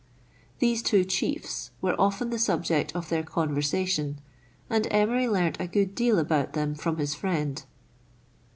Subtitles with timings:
[0.57, 4.19] These two chiefs were often the subject of their conversation,
[4.67, 7.63] and Emery learnt a good deal about them from his friend.